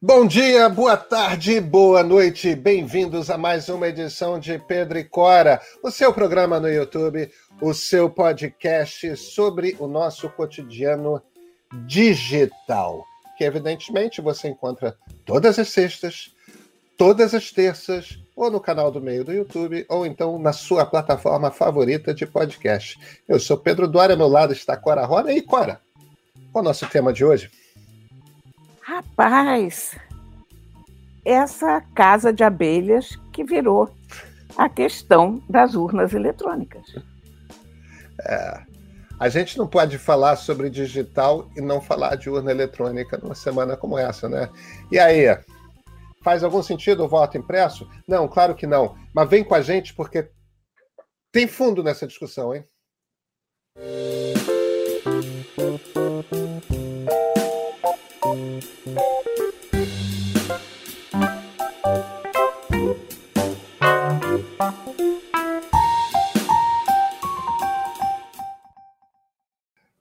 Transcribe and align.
Bom 0.00 0.28
dia, 0.28 0.68
boa 0.68 0.96
tarde, 0.96 1.60
boa 1.60 2.04
noite. 2.04 2.54
Bem-vindos 2.54 3.30
a 3.30 3.36
mais 3.36 3.68
uma 3.68 3.88
edição 3.88 4.38
de 4.38 4.56
Pedro 4.56 4.96
e 4.96 5.02
Cora, 5.02 5.60
o 5.82 5.90
seu 5.90 6.12
programa 6.12 6.60
no 6.60 6.68
YouTube, 6.68 7.28
o 7.60 7.74
seu 7.74 8.08
podcast 8.08 9.16
sobre 9.16 9.74
o 9.80 9.88
nosso 9.88 10.30
cotidiano 10.30 11.20
digital, 11.84 13.04
que 13.36 13.42
evidentemente 13.42 14.20
você 14.20 14.46
encontra 14.46 14.96
todas 15.24 15.58
as 15.58 15.68
sextas, 15.70 16.32
todas 16.96 17.34
as 17.34 17.50
terças, 17.50 18.20
ou 18.36 18.52
no 18.52 18.60
canal 18.60 18.92
do 18.92 19.00
meio 19.00 19.24
do 19.24 19.32
YouTube, 19.32 19.84
ou 19.88 20.06
então 20.06 20.38
na 20.38 20.52
sua 20.52 20.86
plataforma 20.86 21.50
favorita 21.50 22.14
de 22.14 22.24
podcast. 22.24 22.96
Eu 23.26 23.40
sou 23.40 23.56
Pedro 23.56 23.88
Duarte, 23.88 24.12
ao 24.12 24.18
meu 24.18 24.28
lado 24.28 24.52
está 24.52 24.76
Cora 24.76 25.04
Roda. 25.04 25.32
E 25.32 25.42
Cora, 25.42 25.80
qual 26.52 26.62
é 26.62 26.66
o 26.66 26.68
nosso 26.68 26.86
tema 26.86 27.12
de 27.12 27.24
hoje? 27.24 27.50
Rapaz, 28.88 29.98
essa 31.22 31.78
casa 31.94 32.32
de 32.32 32.42
abelhas 32.42 33.16
que 33.34 33.44
virou 33.44 33.94
a 34.56 34.66
questão 34.66 35.42
das 35.46 35.74
urnas 35.74 36.14
eletrônicas. 36.14 36.94
É, 38.26 38.62
a 39.20 39.28
gente 39.28 39.58
não 39.58 39.68
pode 39.68 39.98
falar 39.98 40.36
sobre 40.36 40.70
digital 40.70 41.50
e 41.54 41.60
não 41.60 41.82
falar 41.82 42.14
de 42.14 42.30
urna 42.30 42.50
eletrônica 42.50 43.18
numa 43.18 43.34
semana 43.34 43.76
como 43.76 43.98
essa, 43.98 44.26
né? 44.26 44.48
E 44.90 44.98
aí, 44.98 45.38
faz 46.24 46.42
algum 46.42 46.62
sentido 46.62 47.04
o 47.04 47.08
voto 47.08 47.36
impresso? 47.36 47.86
Não, 48.08 48.26
claro 48.26 48.54
que 48.54 48.66
não. 48.66 48.96
Mas 49.14 49.28
vem 49.28 49.44
com 49.44 49.54
a 49.54 49.60
gente 49.60 49.92
porque 49.92 50.30
tem 51.30 51.46
fundo 51.46 51.84
nessa 51.84 52.06
discussão, 52.06 52.54
hein? 52.54 52.64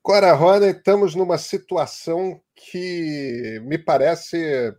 Cora 0.08 0.32
Rona, 0.32 0.68
estamos 0.68 1.16
numa 1.16 1.38
situação 1.38 2.42
que 2.56 3.60
me 3.66 3.78
parece. 3.78 4.74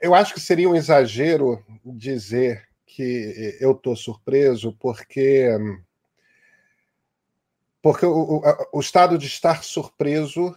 Eu 0.00 0.14
acho 0.14 0.32
que 0.32 0.38
seria 0.38 0.68
um 0.68 0.76
exagero 0.76 1.60
dizer 1.84 2.68
que 2.86 3.58
eu 3.60 3.72
estou 3.72 3.96
surpreso, 3.96 4.76
porque. 4.78 5.48
Porque 7.82 8.06
o, 8.06 8.36
o, 8.36 8.42
o, 8.74 8.78
estado 8.78 9.18
de 9.18 9.26
estar 9.26 9.64
surpreso 9.64 10.56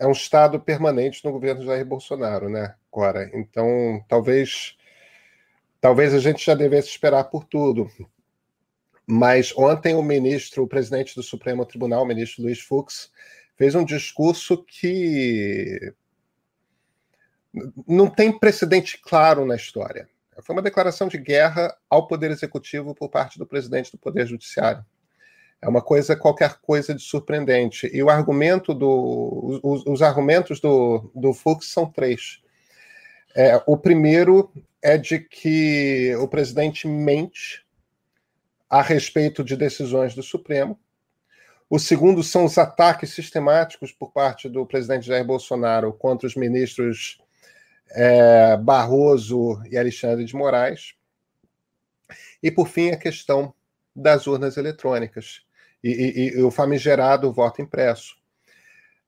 é 0.00 0.06
um 0.08 0.10
estado 0.10 0.58
permanente 0.58 1.24
no 1.24 1.30
governo 1.30 1.64
Jair 1.64 1.86
Bolsonaro, 1.86 2.48
né, 2.48 2.74
Cora? 2.90 3.30
Então, 3.32 4.04
talvez. 4.08 4.76
Talvez 5.80 6.12
a 6.12 6.18
gente 6.18 6.44
já 6.44 6.56
devesse 6.56 6.88
esperar 6.88 7.22
por 7.30 7.44
tudo. 7.44 7.88
Mas 9.10 9.56
ontem 9.56 9.94
o 9.94 10.02
ministro, 10.02 10.62
o 10.62 10.68
presidente 10.68 11.14
do 11.14 11.22
Supremo 11.22 11.64
Tribunal, 11.64 12.02
o 12.02 12.06
ministro 12.06 12.42
Luiz 12.42 12.60
Fux, 12.60 13.10
fez 13.56 13.74
um 13.74 13.82
discurso 13.82 14.62
que 14.62 15.94
não 17.86 18.10
tem 18.10 18.38
precedente 18.38 19.00
claro 19.02 19.46
na 19.46 19.56
história. 19.56 20.06
Foi 20.42 20.54
uma 20.54 20.60
declaração 20.60 21.08
de 21.08 21.16
guerra 21.16 21.74
ao 21.88 22.06
Poder 22.06 22.30
Executivo 22.30 22.94
por 22.94 23.08
parte 23.08 23.38
do 23.38 23.46
presidente 23.46 23.90
do 23.90 23.96
Poder 23.96 24.26
Judiciário. 24.26 24.84
É 25.62 25.66
uma 25.66 25.80
coisa, 25.80 26.14
qualquer 26.14 26.58
coisa 26.60 26.94
de 26.94 27.00
surpreendente. 27.00 27.90
E 27.90 28.02
o 28.02 28.10
argumento 28.10 28.74
do, 28.74 29.58
os, 29.64 29.86
os 29.86 30.02
argumentos 30.02 30.60
do, 30.60 31.10
do 31.14 31.32
Fux 31.32 31.72
são 31.72 31.90
três. 31.90 32.42
É, 33.34 33.60
o 33.66 33.74
primeiro 33.74 34.52
é 34.82 34.98
de 34.98 35.18
que 35.18 36.14
o 36.20 36.28
presidente 36.28 36.86
mente 36.86 37.66
a 38.68 38.82
respeito 38.82 39.42
de 39.42 39.56
decisões 39.56 40.14
do 40.14 40.22
Supremo. 40.22 40.78
O 41.70 41.78
segundo 41.78 42.22
são 42.22 42.44
os 42.44 42.56
ataques 42.56 43.10
sistemáticos 43.10 43.92
por 43.92 44.12
parte 44.12 44.48
do 44.48 44.66
presidente 44.66 45.06
Jair 45.06 45.24
Bolsonaro 45.24 45.92
contra 45.92 46.26
os 46.26 46.34
ministros 46.34 47.20
é, 47.90 48.56
Barroso 48.56 49.62
e 49.70 49.76
Alexandre 49.76 50.24
de 50.24 50.34
Moraes. 50.34 50.94
E, 52.42 52.50
por 52.50 52.68
fim, 52.68 52.90
a 52.90 52.96
questão 52.96 53.54
das 53.94 54.26
urnas 54.26 54.56
eletrônicas 54.56 55.42
e, 55.82 55.90
e, 55.90 56.38
e 56.38 56.42
o 56.42 56.50
famigerado 56.50 57.32
voto 57.32 57.60
impresso. 57.60 58.16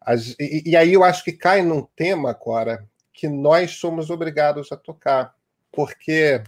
As, 0.00 0.34
e, 0.38 0.70
e, 0.70 0.76
aí 0.76 0.92
eu 0.92 1.04
acho 1.04 1.24
que 1.24 1.32
cai 1.32 1.62
num 1.62 1.86
tema, 1.94 2.34
Cora, 2.34 2.86
que 3.12 3.28
nós 3.28 3.72
somos 3.72 4.10
obrigados 4.10 4.72
a 4.72 4.76
tocar, 4.76 5.34
porque 5.70 6.42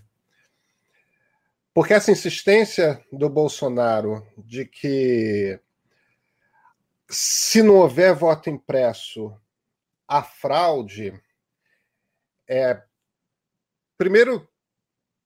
porque 1.75 1.94
essa 1.94 2.10
insistência 2.10 3.03
do 3.10 3.28
Bolsonaro 3.28 4.27
de 4.37 4.65
que 4.65 5.59
se 7.09 7.62
não 7.62 7.77
houver 7.77 8.15
voto 8.15 8.50
impresso, 8.50 9.34
a 10.06 10.22
fraude 10.22 11.19
é 12.49 12.82
primeiro 13.97 14.49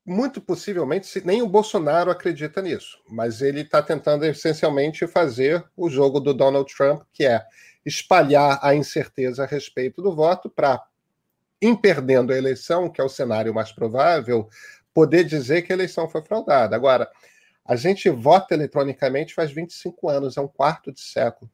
muito 0.05 0.41
possivelmente 0.41 1.21
nem 1.25 1.43
o 1.43 1.49
Bolsonaro 1.49 2.12
acredita 2.12 2.62
nisso, 2.62 3.03
mas 3.09 3.43
ele 3.43 3.62
está 3.62 3.83
tentando 3.83 4.25
essencialmente 4.25 5.06
fazer 5.09 5.65
o 5.77 5.91
jogo 5.91 6.21
do 6.21 6.33
Donald 6.33 6.73
Trump, 6.73 7.03
que 7.12 7.27
é 7.27 7.45
espalhar 7.85 8.61
a 8.62 8.75
incerteza 8.75 9.43
a 9.43 9.47
respeito 9.47 10.01
do 10.01 10.15
voto 10.15 10.49
para, 10.49 10.81
em 11.61 11.75
perdendo 11.75 12.33
a 12.33 12.37
eleição, 12.37 12.89
que 12.89 13.01
é 13.01 13.05
o 13.05 13.09
cenário 13.09 13.53
mais 13.53 13.73
provável, 13.73 14.49
poder 14.97 15.25
dizer 15.25 15.61
que 15.61 15.71
a 15.71 15.77
eleição 15.77 16.09
foi 16.09 16.23
fraudada. 16.23 16.75
Agora, 16.75 17.12
a 17.62 17.77
gente 17.77 18.09
vota 18.09 18.55
eletronicamente 18.55 19.34
faz 19.34 19.53
25 19.53 20.09
anos, 20.09 20.39
é 20.39 20.41
um 20.41 20.49
quarto 20.49 20.91
de 20.91 21.03
século. 21.03 21.51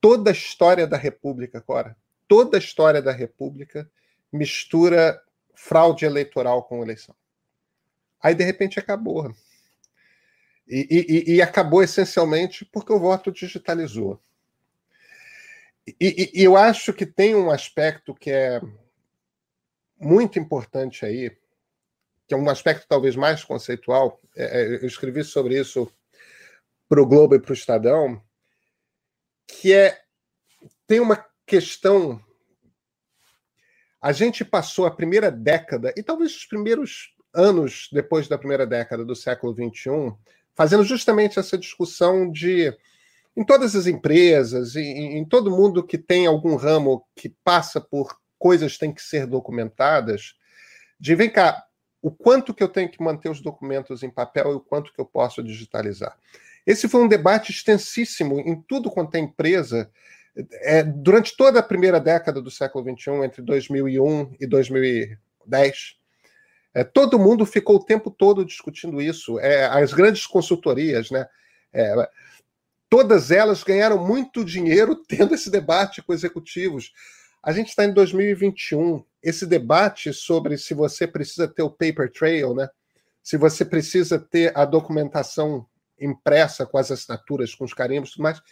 Toda 0.00 0.30
a 0.30 0.32
história 0.32 0.86
da 0.86 0.96
República, 0.96 1.60
Cora, 1.60 1.96
toda 2.28 2.56
a 2.56 2.60
história 2.60 3.02
da 3.02 3.10
República 3.10 3.90
mistura 4.32 5.20
fraude 5.56 6.04
eleitoral 6.04 6.62
com 6.62 6.84
eleição. 6.84 7.16
Aí, 8.22 8.32
de 8.32 8.44
repente, 8.44 8.78
acabou. 8.78 9.34
E, 10.68 10.86
e, 11.28 11.34
e 11.34 11.42
acabou 11.42 11.82
essencialmente 11.82 12.64
porque 12.64 12.92
o 12.92 13.00
voto 13.00 13.32
digitalizou. 13.32 14.22
E, 16.00 16.30
e 16.32 16.44
eu 16.44 16.56
acho 16.56 16.92
que 16.92 17.04
tem 17.04 17.34
um 17.34 17.50
aspecto 17.50 18.14
que 18.14 18.30
é 18.30 18.60
muito 19.98 20.38
importante 20.38 21.04
aí, 21.04 21.36
que 22.32 22.34
é 22.34 22.38
um 22.38 22.48
aspecto 22.48 22.86
talvez 22.88 23.14
mais 23.14 23.44
conceitual, 23.44 24.18
é, 24.34 24.62
é 24.62 24.66
eu 24.76 24.86
escrevi 24.86 25.22
sobre 25.22 25.60
isso 25.60 25.86
para 26.88 27.02
o 27.02 27.06
Globo 27.06 27.34
e 27.34 27.38
para 27.38 27.50
o 27.50 27.54
Estadão, 27.54 28.22
que 29.46 29.70
é 29.70 30.00
tem 30.86 30.98
uma 30.98 31.22
questão. 31.46 32.18
A 34.00 34.12
gente 34.12 34.46
passou 34.46 34.86
a 34.86 34.90
primeira 34.90 35.30
década, 35.30 35.92
e 35.94 36.02
talvez 36.02 36.34
os 36.34 36.46
primeiros 36.46 37.14
anos 37.34 37.90
depois 37.92 38.28
da 38.28 38.38
primeira 38.38 38.66
década 38.66 39.04
do 39.04 39.14
século 39.14 39.52
XXI, 39.52 40.14
fazendo 40.54 40.84
justamente 40.84 41.38
essa 41.38 41.58
discussão 41.58 42.30
de, 42.30 42.74
em 43.36 43.44
todas 43.44 43.76
as 43.76 43.86
empresas, 43.86 44.74
em, 44.74 45.18
em 45.18 45.24
todo 45.28 45.50
mundo 45.50 45.86
que 45.86 45.98
tem 45.98 46.26
algum 46.26 46.56
ramo 46.56 47.06
que 47.14 47.28
passa 47.44 47.78
por 47.78 48.18
coisas 48.38 48.72
que 48.72 48.78
têm 48.78 48.92
que 48.92 49.02
ser 49.02 49.26
documentadas, 49.26 50.34
de 50.98 51.14
vem 51.14 51.28
cá, 51.28 51.62
o 52.02 52.10
quanto 52.10 52.52
que 52.52 52.62
eu 52.62 52.68
tenho 52.68 52.90
que 52.90 53.02
manter 53.02 53.30
os 53.30 53.40
documentos 53.40 54.02
em 54.02 54.10
papel 54.10 54.50
e 54.50 54.54
o 54.56 54.60
quanto 54.60 54.92
que 54.92 55.00
eu 55.00 55.06
posso 55.06 55.42
digitalizar. 55.42 56.18
Esse 56.66 56.88
foi 56.88 57.00
um 57.00 57.08
debate 57.08 57.52
extensíssimo 57.52 58.40
em 58.40 58.60
tudo 58.60 58.90
quanto 58.90 59.14
é 59.14 59.20
empresa, 59.20 59.88
é, 60.62 60.82
durante 60.82 61.36
toda 61.36 61.60
a 61.60 61.62
primeira 61.62 62.00
década 62.00 62.40
do 62.40 62.50
século 62.50 62.84
XXI, 62.84 63.10
entre 63.24 63.42
2001 63.42 64.34
e 64.40 64.46
2010. 64.46 65.96
É, 66.74 66.82
todo 66.82 67.18
mundo 67.18 67.44
ficou 67.44 67.76
o 67.76 67.84
tempo 67.84 68.10
todo 68.10 68.44
discutindo 68.44 69.00
isso. 69.00 69.38
É, 69.38 69.66
as 69.66 69.92
grandes 69.92 70.26
consultorias, 70.26 71.10
né? 71.10 71.26
É, 71.72 71.94
todas 72.88 73.30
elas 73.30 73.62
ganharam 73.62 74.04
muito 74.04 74.44
dinheiro 74.44 74.96
tendo 75.06 75.34
esse 75.34 75.50
debate 75.50 76.02
com 76.02 76.12
executivos. 76.12 76.92
A 77.42 77.52
gente 77.52 77.68
está 77.68 77.84
em 77.84 77.92
2021 77.92 79.04
esse 79.22 79.46
debate 79.46 80.12
sobre 80.12 80.58
se 80.58 80.74
você 80.74 81.06
precisa 81.06 81.46
ter 81.46 81.62
o 81.62 81.70
paper 81.70 82.10
trail, 82.10 82.54
né? 82.54 82.68
se 83.22 83.36
você 83.36 83.64
precisa 83.64 84.18
ter 84.18 84.56
a 84.56 84.64
documentação 84.64 85.66
impressa 85.98 86.66
com 86.66 86.76
as 86.76 86.90
assinaturas, 86.90 87.54
com 87.54 87.64
os 87.64 87.72
carimbos 87.72 88.16
mais, 88.16 88.42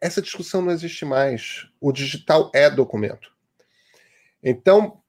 essa 0.00 0.22
discussão 0.22 0.62
não 0.62 0.72
existe 0.72 1.04
mais. 1.04 1.68
O 1.78 1.92
digital 1.92 2.50
é 2.54 2.70
documento. 2.70 3.30
Então, 4.42 5.02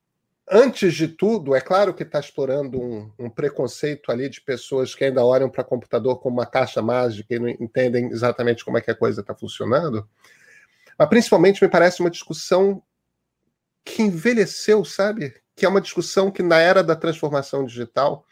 antes 0.49 0.93
de 0.93 1.07
tudo, 1.07 1.55
é 1.55 1.61
claro 1.61 1.93
que 1.93 2.03
está 2.03 2.19
explorando 2.19 2.81
um, 2.81 3.11
um, 3.17 3.29
preconceito 3.29 4.11
ali 4.11 4.27
de 4.27 4.41
pessoas 4.41 4.93
que 4.93 5.05
ainda 5.05 5.23
olham 5.23 5.49
para 5.49 5.63
computador 5.63 6.19
como 6.19 6.37
uma 6.37 6.45
caixa 6.45 6.81
mágica 6.81 7.33
e 7.33 7.39
não 7.39 7.47
entendem 7.47 8.07
exatamente 8.07 8.65
como 8.65 8.77
é 8.77 8.81
que 8.81 8.91
a 8.91 8.95
coisa 8.95 9.21
está 9.21 9.33
funcionando. 9.33 10.07
Mas 10.99 11.09
principalmente 11.09 11.63
me 11.63 11.69
parece 11.69 12.01
uma 12.01 12.09
discussão 12.09 12.83
que 13.85 14.01
envelheceu, 14.01 14.83
sabe? 14.83 15.35
Que 15.55 15.65
é 15.65 15.69
uma 15.69 15.79
discussão 15.79 16.31
que 16.31 16.41
na 16.41 16.59
era 16.59 16.83
da 16.83 16.95
transformação 16.95 17.63
digital, 17.63 18.25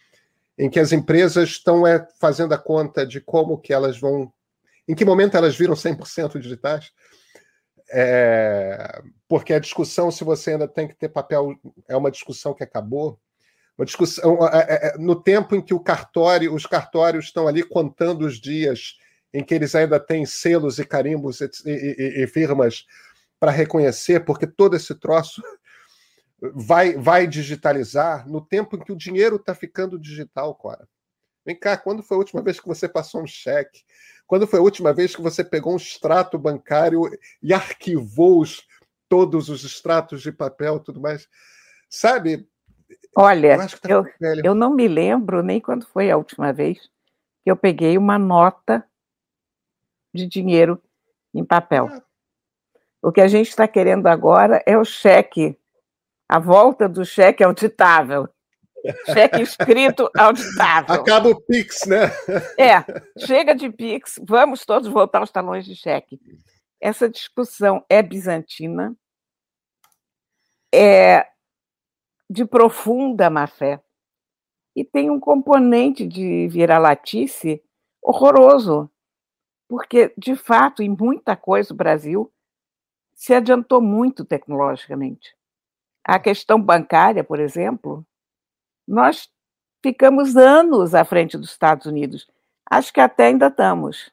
em 0.57 0.69
que 0.69 0.79
as 0.79 0.91
empresas 0.91 1.49
estão 1.49 1.85
é, 1.85 2.05
fazendo 2.19 2.53
a 2.53 2.57
conta 2.57 3.05
de 3.05 3.21
como 3.21 3.57
que 3.57 3.71
elas 3.71 3.99
vão, 3.99 4.33
em 4.87 4.95
que 4.95 5.05
momento 5.05 5.37
elas 5.37 5.55
viram 5.55 5.75
100% 5.75 6.39
digitais, 6.39 6.91
é, 7.91 9.01
porque 9.27 9.53
a 9.53 9.59
discussão 9.59 10.09
se 10.09 10.23
você 10.23 10.51
ainda 10.51 10.67
tem 10.67 10.87
que 10.87 10.95
ter 10.95 11.09
papel 11.09 11.53
é 11.87 11.95
uma 11.95 12.09
discussão 12.09 12.53
que 12.53 12.63
acabou, 12.63 13.19
uma 13.77 13.85
discussão 13.85 14.37
é, 14.47 14.57
é, 14.57 14.87
é, 14.87 14.97
no 14.97 15.15
tempo 15.15 15.55
em 15.55 15.61
que 15.61 15.73
o 15.73 15.79
cartório, 15.79 16.53
os 16.53 16.65
cartórios 16.65 17.25
estão 17.25 17.47
ali 17.47 17.63
contando 17.63 18.25
os 18.25 18.39
dias 18.39 18.97
em 19.33 19.43
que 19.43 19.53
eles 19.53 19.73
ainda 19.75 19.99
têm 19.99 20.25
selos 20.25 20.77
e 20.77 20.85
carimbos 20.85 21.41
e, 21.41 21.49
e, 21.65 22.23
e 22.23 22.27
firmas 22.27 22.85
para 23.43 23.51
reconhecer, 23.51 24.23
porque 24.23 24.47
todo 24.47 24.73
esse 24.73 24.95
troço 24.95 25.43
vai, 26.55 26.95
vai 26.95 27.27
digitalizar 27.27 28.25
no 28.25 28.39
tempo 28.39 28.77
em 28.77 28.79
que 28.79 28.93
o 28.93 28.95
dinheiro 28.95 29.35
está 29.35 29.53
ficando 29.53 29.99
digital, 29.99 30.55
Cora. 30.55 30.87
Vem 31.45 31.53
cá, 31.53 31.75
quando 31.75 32.01
foi 32.01 32.15
a 32.15 32.19
última 32.19 32.41
vez 32.41 32.57
que 32.57 32.65
você 32.69 32.87
passou 32.87 33.21
um 33.21 33.27
cheque? 33.27 33.83
Quando 34.25 34.47
foi 34.47 34.59
a 34.59 34.61
última 34.61 34.93
vez 34.93 35.13
que 35.13 35.21
você 35.21 35.43
pegou 35.43 35.73
um 35.73 35.75
extrato 35.75 36.39
bancário 36.39 37.01
e 37.41 37.53
arquivou 37.53 38.39
os, 38.39 38.65
todos 39.09 39.49
os 39.49 39.65
extratos 39.65 40.21
de 40.21 40.31
papel 40.31 40.79
tudo 40.79 41.01
mais? 41.01 41.27
Sabe? 41.89 42.47
Olha, 43.13 43.57
eu, 43.57 43.67
tá 43.67 43.89
eu, 43.89 44.05
eu 44.41 44.55
não 44.55 44.73
me 44.73 44.87
lembro 44.87 45.43
nem 45.43 45.59
quando 45.59 45.85
foi 45.85 46.09
a 46.09 46.15
última 46.15 46.53
vez 46.53 46.79
que 47.43 47.51
eu 47.51 47.57
peguei 47.57 47.97
uma 47.97 48.17
nota 48.17 48.87
de 50.13 50.25
dinheiro 50.25 50.81
em 51.33 51.43
papel. 51.43 51.89
É. 51.89 52.12
O 53.03 53.11
que 53.11 53.19
a 53.19 53.27
gente 53.27 53.49
está 53.49 53.67
querendo 53.67 54.07
agora 54.07 54.63
é 54.65 54.77
o 54.77 54.85
cheque, 54.85 55.59
a 56.29 56.39
volta 56.39 56.87
do 56.87 57.03
cheque 57.03 57.43
auditável. 57.43 58.29
Cheque 59.13 59.41
escrito 59.41 60.09
auditável. 60.17 60.95
Acaba 60.95 61.27
o 61.27 61.41
Pix, 61.41 61.85
né? 61.85 62.09
É, 62.57 62.81
chega 63.25 63.53
de 63.53 63.69
Pix, 63.69 64.17
vamos 64.25 64.65
todos 64.65 64.87
voltar 64.87 65.19
aos 65.19 65.31
talões 65.31 65.65
de 65.65 65.75
cheque. 65.75 66.17
Essa 66.79 67.09
discussão 67.09 67.83
é 67.89 68.01
bizantina, 68.01 68.95
é 70.73 71.27
de 72.29 72.45
profunda 72.45 73.29
má-fé 73.29 73.81
e 74.73 74.85
tem 74.85 75.09
um 75.09 75.19
componente 75.19 76.07
de 76.07 76.47
viralatice 76.47 77.61
horroroso, 78.01 78.89
porque, 79.67 80.13
de 80.17 80.37
fato, 80.37 80.81
em 80.81 80.89
muita 80.89 81.35
coisa 81.35 81.73
o 81.73 81.77
Brasil 81.77 82.33
se 83.23 83.33
adiantou 83.33 83.81
muito 83.81 84.25
tecnologicamente. 84.25 85.33
A 86.03 86.19
questão 86.19 86.61
bancária, 86.61 87.23
por 87.23 87.39
exemplo, 87.39 88.05
nós 88.85 89.29
ficamos 89.81 90.35
anos 90.35 90.93
à 90.93 91.05
frente 91.05 91.37
dos 91.37 91.51
Estados 91.51 91.85
Unidos. 91.85 92.29
Acho 92.69 92.91
que 92.91 92.99
até 92.99 93.27
ainda 93.27 93.47
estamos. 93.47 94.11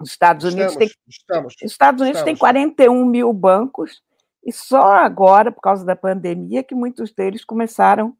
Os 0.00 0.08
Estados 0.08 0.46
Unidos, 0.46 0.72
estamos, 0.72 0.94
tem, 0.94 1.04
estamos, 1.06 1.56
Estados 1.60 2.00
Unidos 2.00 2.20
estamos. 2.20 2.40
tem 2.40 2.40
41 2.40 3.04
mil 3.04 3.30
bancos, 3.30 4.02
e 4.42 4.50
só 4.54 4.94
agora, 4.94 5.52
por 5.52 5.60
causa 5.60 5.84
da 5.84 5.94
pandemia, 5.94 6.64
que 6.64 6.74
muitos 6.74 7.12
deles 7.12 7.44
começaram 7.44 8.16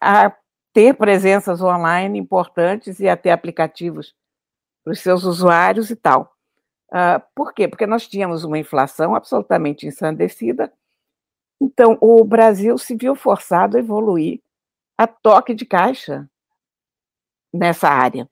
a 0.00 0.36
ter 0.72 0.92
presenças 0.94 1.62
online 1.62 2.18
importantes 2.18 2.98
e 2.98 3.08
a 3.08 3.16
ter 3.16 3.30
aplicativos 3.30 4.12
para 4.82 4.92
os 4.92 4.98
seus 4.98 5.22
usuários 5.22 5.88
e 5.88 5.94
tal. 5.94 6.36
Uh, 6.90 7.20
por 7.34 7.52
quê? 7.52 7.68
Porque 7.68 7.86
nós 7.86 8.06
tínhamos 8.06 8.44
uma 8.44 8.58
inflação 8.58 9.14
absolutamente 9.14 9.86
ensandecida, 9.86 10.72
então 11.60 11.98
o 12.00 12.24
Brasil 12.24 12.78
se 12.78 12.96
viu 12.96 13.14
forçado 13.14 13.76
a 13.76 13.80
evoluir 13.80 14.40
a 14.96 15.06
toque 15.06 15.54
de 15.54 15.66
caixa 15.66 16.28
nessa 17.52 17.88
área. 17.88 18.28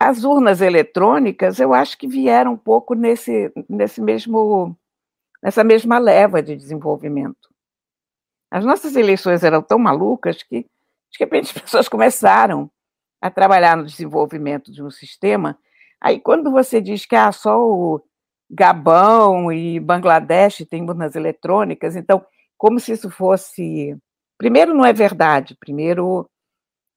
As 0.00 0.24
urnas 0.24 0.60
eletrônicas, 0.60 1.60
eu 1.60 1.72
acho 1.72 1.96
que 1.96 2.08
vieram 2.08 2.54
um 2.54 2.56
pouco 2.56 2.94
nesse, 2.94 3.52
nesse 3.68 4.00
mesmo, 4.00 4.76
nessa 5.40 5.62
mesma 5.62 5.98
leva 5.98 6.42
de 6.42 6.56
desenvolvimento. 6.56 7.52
As 8.50 8.64
nossas 8.64 8.96
eleições 8.96 9.44
eram 9.44 9.62
tão 9.62 9.78
malucas 9.78 10.42
que, 10.42 10.62
de 10.62 11.18
repente, 11.18 11.52
as 11.56 11.62
pessoas 11.62 11.88
começaram 11.88 12.70
a 13.20 13.30
trabalhar 13.30 13.76
no 13.76 13.84
desenvolvimento 13.84 14.72
de 14.72 14.82
um 14.82 14.90
sistema. 14.90 15.56
Aí, 16.02 16.20
quando 16.20 16.50
você 16.50 16.80
diz 16.80 17.06
que 17.06 17.16
ah, 17.16 17.32
só 17.32 17.58
o 17.60 18.02
Gabão 18.50 19.52
e 19.52 19.80
Bangladesh 19.80 20.66
têm 20.68 20.82
urnas 20.82 21.14
eletrônicas, 21.14 21.96
então, 21.96 22.24
como 22.58 22.80
se 22.80 22.92
isso 22.92 23.10
fosse 23.10 23.96
Primeiro, 24.42 24.74
não 24.74 24.84
é 24.84 24.92
verdade. 24.92 25.54
Primeiro, 25.54 26.28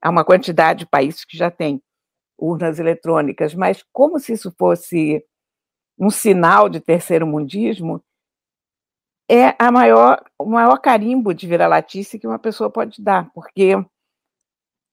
há 0.01 0.09
uma 0.09 0.25
quantidade 0.25 0.79
de 0.79 0.85
países 0.87 1.23
que 1.23 1.37
já 1.37 1.51
têm 1.51 1.79
urnas 2.39 2.79
eletrônicas, 2.79 3.53
mas 3.53 3.85
como 3.93 4.19
se 4.19 4.33
isso 4.33 4.51
fosse 4.57 5.23
um 5.95 6.09
sinal 6.09 6.67
de 6.67 6.79
terceiro 6.79 7.27
mundismo, 7.27 8.03
é 9.29 9.55
a 9.59 9.71
maior, 9.71 10.25
o 10.39 10.45
maior 10.45 10.77
carimbo 10.79 11.35
de 11.35 11.45
viralatice 11.45 12.17
que 12.17 12.25
uma 12.25 12.39
pessoa 12.39 12.67
pode 12.67 12.99
dar, 12.99 13.31
porque, 13.31 13.73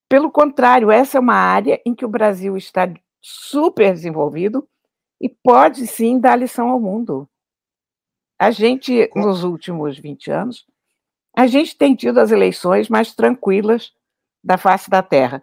pelo 0.07 0.31
contrário, 0.31 0.91
essa 0.91 1.17
é 1.17 1.21
uma 1.21 1.35
área 1.35 1.81
em 1.87 1.95
que 1.95 2.05
o 2.05 2.09
Brasil 2.09 2.55
está 2.55 2.85
super 3.23 3.95
desenvolvido 3.95 4.69
e 5.21 5.29
pode 5.29 5.87
sim 5.87 6.19
dar 6.19 6.37
lição 6.37 6.69
ao 6.69 6.81
mundo. 6.81 7.29
A 8.39 8.51
gente, 8.51 9.09
nos 9.15 9.45
últimos 9.45 9.97
20 9.97 10.31
anos, 10.33 10.67
a 11.35 11.47
gente 11.47 11.79
tem 11.79 11.95
tido 11.95 12.19
as 12.19 12.33
eleições 12.33 12.89
mais 12.89 13.15
tranquilas 13.15 13.93
da 14.43 14.59
face 14.59 14.91
da 14.91 15.03
Terra. 15.03 15.43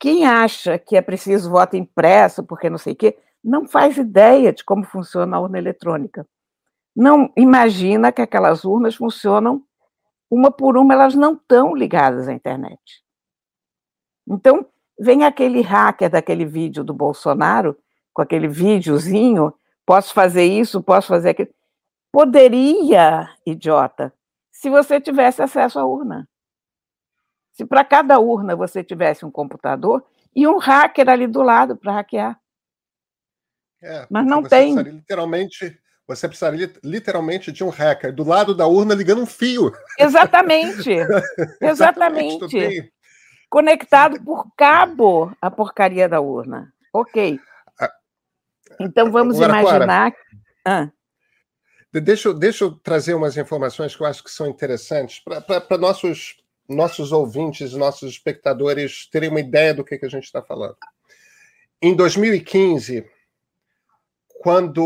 Quem 0.00 0.26
acha 0.26 0.78
que 0.78 0.96
é 0.96 1.02
preciso 1.02 1.50
voto 1.50 1.76
impresso, 1.76 2.42
porque 2.42 2.70
não 2.70 2.78
sei 2.78 2.94
o 2.94 2.96
quê, 2.96 3.18
não 3.44 3.66
faz 3.66 3.98
ideia 3.98 4.52
de 4.52 4.64
como 4.64 4.84
funciona 4.84 5.36
a 5.36 5.40
urna 5.40 5.58
eletrônica. 5.58 6.26
Não 6.94 7.30
imagina 7.36 8.10
que 8.10 8.22
aquelas 8.22 8.64
urnas 8.64 8.96
funcionam 8.96 9.62
uma 10.30 10.50
por 10.50 10.76
uma, 10.76 10.94
elas 10.94 11.14
não 11.14 11.34
estão 11.34 11.74
ligadas 11.74 12.28
à 12.28 12.32
internet. 12.32 13.04
Então, 14.26 14.66
vem 14.98 15.24
aquele 15.24 15.60
hacker 15.62 16.10
daquele 16.10 16.44
vídeo 16.44 16.82
do 16.82 16.94
Bolsonaro, 16.94 17.76
com 18.12 18.22
aquele 18.22 18.48
videozinho, 18.48 19.52
posso 19.84 20.14
fazer 20.14 20.44
isso, 20.44 20.82
posso 20.82 21.08
fazer 21.08 21.30
aquilo. 21.30 21.50
Poderia, 22.10 23.28
idiota, 23.44 24.12
se 24.50 24.70
você 24.70 25.00
tivesse 25.00 25.42
acesso 25.42 25.78
à 25.78 25.84
urna. 25.84 26.28
Se 27.52 27.64
para 27.64 27.84
cada 27.84 28.18
urna 28.18 28.56
você 28.56 28.82
tivesse 28.82 29.24
um 29.24 29.30
computador 29.30 30.04
e 30.34 30.46
um 30.46 30.58
hacker 30.58 31.08
ali 31.08 31.26
do 31.26 31.42
lado 31.42 31.76
para 31.76 31.92
hackear. 31.92 32.38
É, 33.82 34.06
Mas 34.10 34.26
não 34.26 34.42
tem. 34.42 34.74
Literalmente, 34.74 35.78
você 36.06 36.28
precisaria 36.28 36.72
literalmente 36.82 37.50
de 37.50 37.64
um 37.64 37.68
hacker 37.68 38.14
do 38.14 38.24
lado 38.24 38.54
da 38.54 38.66
urna 38.66 38.94
ligando 38.94 39.22
um 39.22 39.26
fio. 39.26 39.72
Exatamente. 39.98 40.90
Exatamente. 41.60 42.92
Conectado 43.48 44.22
por 44.22 44.50
cabo 44.56 45.32
a 45.40 45.50
porcaria 45.50 46.08
da 46.08 46.20
urna. 46.20 46.72
Ok. 46.92 47.38
Ah, 47.80 47.92
então 48.80 49.10
vamos 49.10 49.40
Agora, 49.40 49.60
imaginar. 49.60 50.12
Ah. 50.64 50.90
Deixa, 51.92 52.34
deixa 52.34 52.64
eu 52.64 52.72
trazer 52.72 53.14
umas 53.14 53.36
informações 53.36 53.94
que 53.94 54.02
eu 54.02 54.06
acho 54.06 54.22
que 54.22 54.30
são 54.30 54.46
interessantes 54.46 55.20
para 55.20 55.78
nossos, 55.78 56.36
nossos 56.68 57.12
ouvintes, 57.12 57.72
nossos 57.72 58.10
espectadores 58.10 59.08
terem 59.10 59.30
uma 59.30 59.40
ideia 59.40 59.72
do 59.72 59.84
que, 59.84 59.96
que 59.96 60.06
a 60.06 60.10
gente 60.10 60.24
está 60.24 60.42
falando. 60.42 60.76
Em 61.80 61.94
2015, 61.94 63.08
quando 64.40 64.82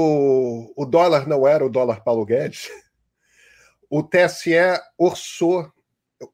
o 0.76 0.85
dólar 0.87 1.26
não 1.26 1.47
era 1.47 1.64
o 1.64 1.71
dólar 1.71 2.02
Paulo 2.02 2.25
Guedes, 2.25 2.69
o 3.90 4.02
TSE 4.02 4.55
orçou 4.97 5.73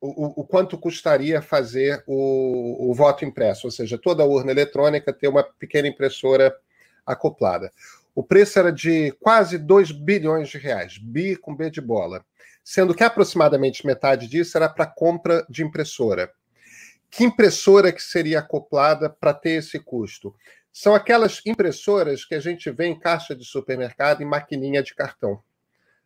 o, 0.01 0.41
o, 0.41 0.45
quanto 0.45 0.77
custaria 0.77 1.41
fazer 1.41 2.03
o, 2.07 2.91
o, 2.91 2.95
voto 2.95 3.25
impresso, 3.25 3.67
ou 3.67 3.71
seja, 3.71 3.97
toda 3.97 4.23
a 4.23 4.27
urna 4.27 4.51
eletrônica 4.51 5.13
ter 5.13 5.29
uma 5.29 5.43
pequena 5.43 5.87
impressora 5.87 6.55
acoplada. 7.05 7.71
O 8.15 8.23
preço 8.23 8.59
era 8.59 8.73
de 8.73 9.13
quase 9.21 9.59
2 9.59 9.93
bilhões 9.93 10.49
de 10.49 10.59
reais, 10.59 10.99
bi 10.99 11.37
com 11.37 11.55
B 11.55 11.71
de 11.71 11.81
bola, 11.81 12.25
sendo 12.65 12.95
que 12.95 13.05
aproximadamente 13.05 13.87
metade 13.87 14.27
disso 14.27 14.57
era 14.57 14.69
para 14.69 14.87
compra 14.87 15.47
de 15.49 15.63
impressora. 15.63 16.33
Que 17.11 17.25
impressora 17.25 17.93
que 17.93 18.03
seria 18.03 18.41
acoplada 18.41 19.09
para 19.09 19.33
ter 19.33 19.51
esse 19.51 19.79
custo? 19.79 20.35
São 20.73 20.95
aquelas 20.95 21.41
impressoras 21.47 22.25
que 22.25 22.35
a 22.35 22.41
gente 22.41 22.71
vê 22.71 22.87
em 22.87 22.99
caixa 22.99 23.35
de 23.35 23.45
supermercado 23.45 24.23
em 24.23 24.27
maquininha 24.27 24.83
de 24.83 24.95
cartão. 24.95 25.41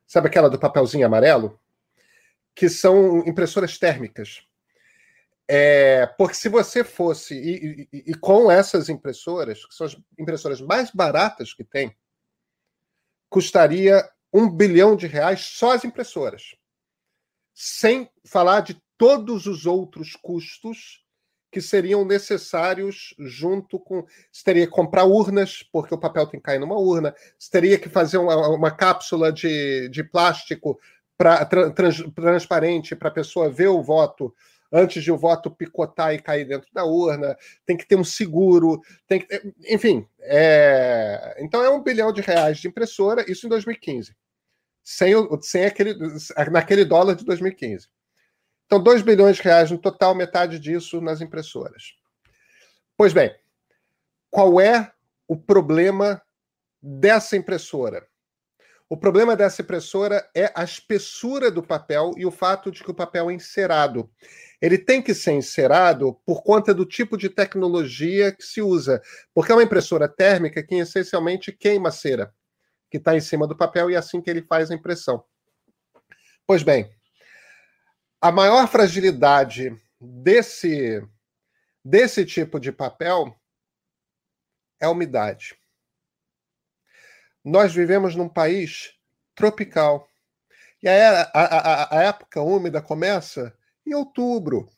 Sabe 0.06 0.28
aquela 0.28 0.50
do 0.50 0.58
papelzinho 0.58 1.06
amarelo? 1.06 1.58
Que 2.54 2.68
são 2.68 3.20
impressoras 3.26 3.78
térmicas. 3.78 4.42
É, 5.52 6.06
porque 6.06 6.34
se 6.34 6.48
você 6.48 6.84
fosse, 6.84 7.34
e, 7.34 7.88
e, 7.92 8.12
e, 8.12 8.14
com 8.14 8.48
essas 8.48 8.88
impressoras, 8.88 9.66
que 9.66 9.74
são 9.74 9.84
as 9.84 9.96
impressoras 10.16 10.60
mais 10.60 10.92
baratas 10.92 11.52
que 11.52 11.64
tem, 11.64 11.92
custaria 13.28 14.08
um 14.32 14.48
bilhão 14.48 14.94
de 14.94 15.08
reais 15.08 15.40
só 15.40 15.72
as 15.72 15.84
impressoras, 15.84 16.54
sem 17.52 18.08
falar 18.24 18.60
de 18.60 18.80
todos 18.96 19.46
os 19.46 19.66
outros 19.66 20.14
custos 20.14 21.04
que 21.50 21.60
seriam 21.60 22.04
necessários 22.04 23.12
junto 23.18 23.78
com. 23.78 24.06
Você 24.30 24.44
teria 24.44 24.66
que 24.66 24.72
comprar 24.72 25.04
urnas, 25.04 25.64
porque 25.72 25.92
o 25.92 25.98
papel 25.98 26.26
tem 26.26 26.38
que 26.38 26.44
cair 26.44 26.60
numa 26.60 26.78
urna, 26.78 27.14
você 27.36 27.50
teria 27.50 27.78
que 27.78 27.88
fazer 27.88 28.18
uma, 28.18 28.48
uma 28.48 28.70
cápsula 28.70 29.32
de, 29.32 29.88
de 29.88 30.04
plástico 30.04 30.78
pra, 31.20 31.44
trans, 31.44 32.02
transparente 32.14 32.96
para 32.96 33.08
a 33.08 33.12
pessoa 33.12 33.50
ver 33.50 33.68
o 33.68 33.82
voto 33.82 34.34
antes 34.72 35.02
de 35.02 35.12
o 35.12 35.18
voto 35.18 35.50
picotar 35.50 36.14
e 36.14 36.18
cair 36.18 36.46
dentro 36.46 36.72
da 36.72 36.82
urna, 36.82 37.36
tem 37.66 37.76
que 37.76 37.86
ter 37.86 37.96
um 37.96 38.04
seguro, 38.04 38.80
tem 39.06 39.20
que 39.20 39.26
ter, 39.26 39.54
enfim. 39.68 40.06
É, 40.20 41.36
então 41.40 41.62
é 41.62 41.68
um 41.68 41.82
bilhão 41.82 42.10
de 42.10 42.22
reais 42.22 42.56
de 42.56 42.68
impressora, 42.68 43.30
isso 43.30 43.44
em 43.44 43.50
2015. 43.50 44.16
Sem, 44.82 45.12
sem 45.42 45.66
aquele, 45.66 45.94
naquele 46.50 46.86
dólar 46.86 47.16
de 47.16 47.24
2015. 47.26 47.88
Então, 48.64 48.82
2 48.82 49.02
bilhões 49.02 49.36
de 49.36 49.42
reais 49.42 49.70
no 49.70 49.76
total, 49.76 50.14
metade 50.14 50.58
disso 50.58 51.02
nas 51.02 51.20
impressoras. 51.20 51.96
Pois 52.96 53.12
bem, 53.12 53.34
qual 54.30 54.58
é 54.58 54.90
o 55.28 55.36
problema 55.36 56.22
dessa 56.80 57.36
impressora? 57.36 58.06
O 58.92 58.96
problema 58.96 59.36
dessa 59.36 59.62
impressora 59.62 60.28
é 60.34 60.52
a 60.52 60.64
espessura 60.64 61.48
do 61.48 61.62
papel 61.62 62.12
e 62.16 62.26
o 62.26 62.30
fato 62.32 62.72
de 62.72 62.82
que 62.82 62.90
o 62.90 62.94
papel 62.94 63.30
é 63.30 63.34
encerado. 63.34 64.10
Ele 64.60 64.76
tem 64.76 65.00
que 65.00 65.14
ser 65.14 65.30
encerado 65.30 66.14
por 66.26 66.42
conta 66.42 66.74
do 66.74 66.84
tipo 66.84 67.16
de 67.16 67.28
tecnologia 67.28 68.32
que 68.32 68.42
se 68.42 68.60
usa, 68.60 69.00
porque 69.32 69.52
é 69.52 69.54
uma 69.54 69.62
impressora 69.62 70.08
térmica 70.08 70.60
que 70.60 70.74
essencialmente 70.74 71.52
queima 71.52 71.92
cera, 71.92 72.34
que 72.90 72.96
está 72.96 73.14
em 73.14 73.20
cima 73.20 73.46
do 73.46 73.56
papel 73.56 73.92
e 73.92 73.94
é 73.94 73.96
assim 73.96 74.20
que 74.20 74.28
ele 74.28 74.42
faz 74.42 74.72
a 74.72 74.74
impressão. 74.74 75.22
Pois 76.44 76.64
bem, 76.64 76.92
a 78.20 78.32
maior 78.32 78.66
fragilidade 78.66 79.72
desse, 80.00 81.00
desse 81.84 82.26
tipo 82.26 82.58
de 82.58 82.72
papel 82.72 83.32
é 84.80 84.86
a 84.86 84.90
umidade. 84.90 85.59
Nós 87.44 87.72
vivemos 87.72 88.14
num 88.14 88.28
país 88.28 88.92
tropical. 89.34 90.08
E 90.82 90.88
a, 90.88 91.22
a, 91.22 91.28
a, 91.34 91.98
a 91.98 92.02
época 92.02 92.40
úmida 92.40 92.80
começa 92.80 93.54
em 93.86 93.94
outubro. 93.94 94.68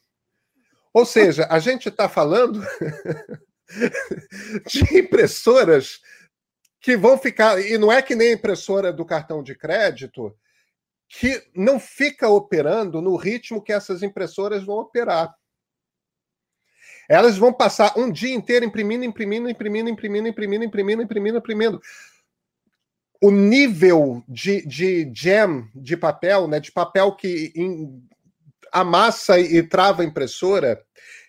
Ou 0.93 1.07
seja, 1.07 1.47
a 1.51 1.59
gente 1.59 1.89
está 1.89 2.09
falando 2.09 2.61
de 4.67 4.99
impressoras 4.99 6.01
que 6.81 6.97
vão 6.97 7.17
ficar. 7.17 7.61
E 7.61 7.79
não 7.79 7.91
é 7.91 8.03
que 8.03 8.15
nem 8.15 8.31
a 8.31 8.35
impressora 8.35 8.93
do 8.93 9.05
cartão 9.05 9.43
de 9.43 9.55
crédito, 9.55 10.37
que 11.09 11.43
não 11.55 11.79
fica 11.79 12.29
operando 12.29 13.01
no 13.01 13.17
ritmo 13.17 13.63
que 13.63 13.73
essas 13.73 14.03
impressoras 14.03 14.65
vão 14.65 14.77
operar. 14.77 15.35
Elas 17.09 17.37
vão 17.37 17.53
passar 17.53 17.99
um 17.99 18.11
dia 18.11 18.35
inteiro 18.35 18.65
imprimindo, 18.65 19.05
imprimindo, 19.05 19.49
imprimindo, 19.49 19.89
imprimindo, 19.89 20.29
imprimindo, 20.29 20.65
imprimindo, 20.65 21.03
imprimindo, 21.03 21.39
imprimindo. 21.39 21.83
O 23.23 23.31
nível 23.31 24.25
de, 24.27 24.67
de 24.67 25.13
jam 25.15 25.69
de 25.75 25.97
papel, 25.97 26.49
né, 26.49 26.59
de 26.59 26.73
papel 26.73 27.15
que 27.15 27.53
in, 27.55 28.03
amassa 28.73 29.39
e 29.39 29.63
trava 29.63 30.03
a 30.03 30.05
impressora 30.05 30.83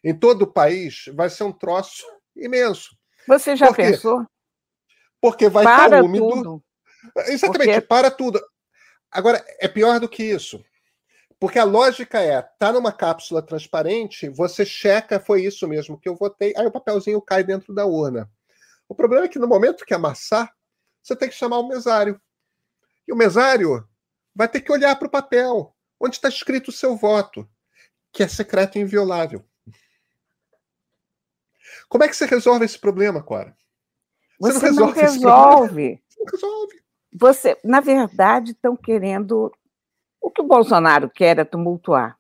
em 0.03 0.17
todo 0.17 0.43
o 0.43 0.51
país, 0.51 1.05
vai 1.13 1.29
ser 1.29 1.43
um 1.43 1.51
troço 1.51 2.03
imenso. 2.35 2.97
Você 3.27 3.55
já 3.55 3.67
Por 3.67 3.75
pensou? 3.75 4.25
Porque 5.21 5.47
vai 5.50 5.63
para 5.63 5.85
estar 5.85 6.03
úmido. 6.03 6.29
Tudo. 6.29 6.63
Exatamente, 7.27 7.73
Porque... 7.73 7.81
para 7.81 8.09
tudo. 8.09 8.41
Agora, 9.12 9.43
é 9.59 9.67
pior 9.67 10.00
do 10.00 10.09
que 10.09 10.23
isso. 10.23 10.63
Porque 11.39 11.59
a 11.59 11.63
lógica 11.63 12.21
é, 12.21 12.41
tá 12.57 12.71
numa 12.71 12.91
cápsula 12.91 13.41
transparente, 13.41 14.29
você 14.29 14.65
checa, 14.65 15.19
foi 15.19 15.43
isso 15.43 15.67
mesmo 15.67 16.00
que 16.00 16.07
eu 16.07 16.15
votei, 16.15 16.53
aí 16.55 16.65
o 16.65 16.71
papelzinho 16.71 17.21
cai 17.21 17.43
dentro 17.43 17.73
da 17.73 17.85
urna. 17.85 18.29
O 18.88 18.95
problema 18.95 19.25
é 19.25 19.27
que 19.27 19.39
no 19.39 19.47
momento 19.47 19.85
que 19.85 19.93
amassar, 19.93 20.53
você 21.03 21.15
tem 21.15 21.29
que 21.29 21.36
chamar 21.36 21.60
o 21.60 21.67
mesário. 21.67 22.19
E 23.07 23.13
o 23.13 23.15
mesário 23.15 23.88
vai 24.33 24.48
ter 24.48 24.62
que 24.62 24.72
olhar 24.72 24.95
para 24.95 25.07
o 25.07 25.12
papel, 25.12 25.75
onde 26.00 26.15
está 26.15 26.29
escrito 26.29 26.69
o 26.69 26.74
seu 26.74 26.95
voto, 26.95 27.48
que 28.12 28.24
é 28.24 28.27
secreto 28.27 28.77
e 28.77 28.81
inviolável. 28.81 29.45
Como 31.89 32.03
é 32.03 32.07
que 32.07 32.15
você 32.15 32.25
resolve 32.25 32.65
esse 32.65 32.79
problema, 32.79 33.22
Cora? 33.22 33.55
Você, 34.39 34.60
você 34.60 34.72
não 34.72 34.91
resolve. 34.91 35.22
Não 35.22 35.36
resolve. 35.36 36.03
Você 36.13 36.19
não 36.19 36.25
resolve 36.31 36.83
você, 37.13 37.57
na 37.63 37.79
verdade, 37.79 38.51
estão 38.51 38.75
querendo. 38.75 39.51
O 40.19 40.31
que 40.31 40.41
o 40.41 40.48
Bolsonaro 40.48 41.10
quer 41.10 41.38
é 41.38 41.43
tumultuar. 41.43 42.17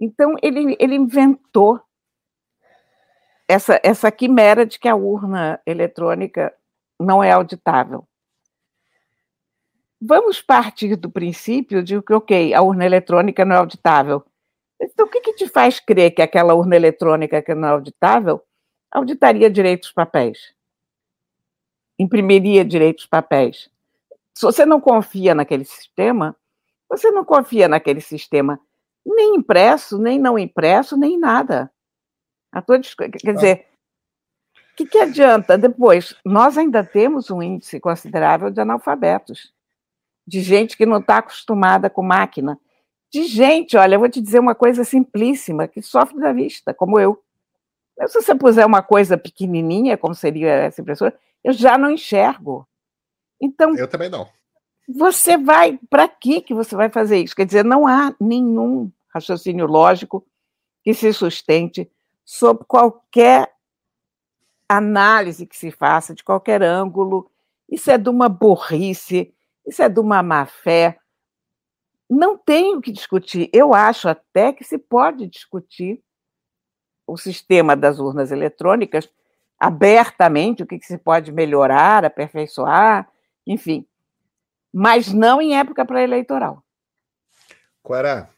Então, 0.00 0.36
ele, 0.42 0.76
ele 0.78 0.94
inventou 0.94 1.80
essa, 3.48 3.80
essa 3.82 4.12
quimera 4.12 4.64
de 4.64 4.78
que 4.78 4.88
a 4.88 4.94
urna 4.94 5.60
eletrônica 5.66 6.54
não 7.02 7.22
é 7.22 7.30
auditável. 7.30 8.06
Vamos 10.00 10.40
partir 10.42 10.96
do 10.96 11.10
princípio 11.10 11.82
de 11.82 12.00
que, 12.02 12.12
ok, 12.12 12.52
a 12.54 12.62
urna 12.62 12.84
eletrônica 12.84 13.44
não 13.44 13.54
é 13.54 13.58
auditável. 13.58 14.24
Então, 14.80 15.06
o 15.06 15.08
que, 15.08 15.20
que 15.20 15.34
te 15.34 15.48
faz 15.48 15.78
crer 15.78 16.10
que 16.10 16.22
aquela 16.22 16.54
urna 16.54 16.74
eletrônica 16.74 17.40
que 17.40 17.54
não 17.54 17.68
é 17.68 17.70
auditável 17.70 18.42
auditaria 18.90 19.48
direitos 19.48 19.92
papéis? 19.92 20.52
Imprimiria 21.98 22.64
direitos 22.64 23.06
papéis? 23.06 23.70
Se 24.34 24.42
você 24.42 24.66
não 24.66 24.80
confia 24.80 25.34
naquele 25.34 25.64
sistema, 25.64 26.34
você 26.88 27.10
não 27.10 27.24
confia 27.24 27.68
naquele 27.68 28.00
sistema 28.00 28.58
nem 29.04 29.36
impresso, 29.36 29.98
nem 29.98 30.18
não 30.18 30.38
impresso, 30.38 30.96
nem 30.96 31.18
nada. 31.18 31.70
A 32.50 32.60
tua, 32.60 32.80
quer 32.80 33.34
dizer, 33.34 33.66
o 34.72 34.76
que, 34.76 34.86
que 34.86 34.98
adianta? 34.98 35.58
Depois, 35.58 36.14
nós 36.24 36.56
ainda 36.56 36.82
temos 36.82 37.30
um 37.30 37.42
índice 37.42 37.78
considerável 37.78 38.50
de 38.50 38.60
analfabetos, 38.60 39.52
de 40.26 40.40
gente 40.40 40.76
que 40.76 40.86
não 40.86 40.98
está 40.98 41.18
acostumada 41.18 41.90
com 41.90 42.02
máquina, 42.02 42.58
de 43.12 43.24
gente, 43.24 43.76
olha, 43.76 43.96
eu 43.96 44.00
vou 44.00 44.08
te 44.08 44.20
dizer 44.20 44.38
uma 44.38 44.54
coisa 44.54 44.82
simplíssima, 44.84 45.68
que 45.68 45.82
sofre 45.82 46.18
da 46.18 46.32
vista, 46.32 46.72
como 46.72 46.98
eu. 46.98 47.22
Se 48.06 48.22
você 48.22 48.34
puser 48.34 48.64
uma 48.64 48.82
coisa 48.82 49.18
pequenininha, 49.18 49.98
como 49.98 50.14
seria 50.14 50.48
essa 50.48 50.80
impressora, 50.80 51.14
eu 51.44 51.52
já 51.52 51.76
não 51.76 51.90
enxergo. 51.90 52.66
Então. 53.38 53.76
Eu 53.76 53.86
também 53.86 54.08
não. 54.08 54.26
Você 54.88 55.36
vai. 55.36 55.78
Para 55.90 56.08
que 56.08 56.40
que 56.40 56.54
você 56.54 56.74
vai 56.74 56.88
fazer 56.88 57.18
isso? 57.18 57.36
Quer 57.36 57.44
dizer, 57.44 57.64
não 57.64 57.86
há 57.86 58.14
nenhum 58.18 58.90
raciocínio 59.12 59.66
lógico 59.66 60.26
que 60.82 60.94
se 60.94 61.12
sustente 61.12 61.90
sob 62.24 62.64
qualquer 62.66 63.52
análise 64.76 65.46
que 65.46 65.56
se 65.56 65.70
faça, 65.70 66.14
de 66.14 66.24
qualquer 66.24 66.62
ângulo. 66.62 67.30
Isso 67.68 67.90
é 67.90 67.98
de 67.98 68.08
uma 68.08 68.28
burrice, 68.28 69.34
isso 69.66 69.82
é 69.82 69.88
de 69.88 70.00
uma 70.00 70.22
má 70.22 70.46
fé. 70.46 70.98
Não 72.08 72.36
tem 72.36 72.76
o 72.76 72.80
que 72.80 72.92
discutir. 72.92 73.48
Eu 73.52 73.72
acho 73.72 74.08
até 74.08 74.52
que 74.52 74.64
se 74.64 74.78
pode 74.78 75.26
discutir 75.26 76.02
o 77.06 77.16
sistema 77.16 77.74
das 77.74 77.98
urnas 77.98 78.30
eletrônicas 78.30 79.08
abertamente, 79.58 80.62
o 80.62 80.66
que, 80.66 80.78
que 80.78 80.86
se 80.86 80.98
pode 80.98 81.30
melhorar, 81.30 82.04
aperfeiçoar, 82.04 83.08
enfim. 83.46 83.86
Mas 84.72 85.12
não 85.12 85.40
em 85.40 85.56
época 85.56 85.84
pré-eleitoral. 85.84 86.64
Quará, 87.82 88.28